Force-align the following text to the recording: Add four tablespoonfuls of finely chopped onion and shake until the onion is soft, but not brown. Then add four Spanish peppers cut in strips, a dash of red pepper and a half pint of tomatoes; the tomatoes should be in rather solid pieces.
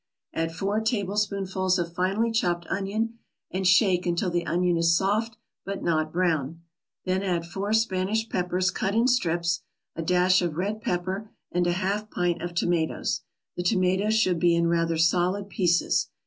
Add 0.33 0.51
four 0.51 0.79
tablespoonfuls 0.81 1.77
of 1.77 1.93
finely 1.93 2.31
chopped 2.31 2.65
onion 2.71 3.19
and 3.51 3.67
shake 3.67 4.07
until 4.07 4.31
the 4.31 4.47
onion 4.47 4.75
is 4.75 4.97
soft, 4.97 5.37
but 5.63 5.83
not 5.83 6.11
brown. 6.11 6.63
Then 7.05 7.21
add 7.21 7.45
four 7.45 7.71
Spanish 7.71 8.27
peppers 8.27 8.71
cut 8.71 8.95
in 8.95 9.07
strips, 9.07 9.61
a 9.95 10.01
dash 10.01 10.41
of 10.41 10.55
red 10.57 10.81
pepper 10.81 11.29
and 11.51 11.67
a 11.67 11.73
half 11.73 12.09
pint 12.09 12.41
of 12.41 12.55
tomatoes; 12.55 13.21
the 13.55 13.61
tomatoes 13.61 14.15
should 14.19 14.39
be 14.39 14.55
in 14.55 14.65
rather 14.65 14.97
solid 14.97 15.49
pieces. 15.49 16.09